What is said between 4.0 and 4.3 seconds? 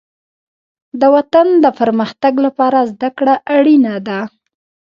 ده.